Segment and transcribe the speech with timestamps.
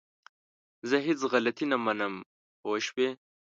[0.89, 2.13] زه هيڅ غلطي نه منم!
[2.61, 3.09] پوه شوئ!